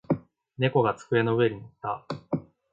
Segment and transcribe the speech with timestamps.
[0.57, 2.03] 猫が机の上に乗った。